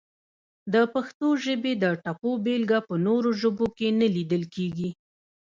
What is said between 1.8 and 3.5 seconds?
د ټپو بېلګه په نورو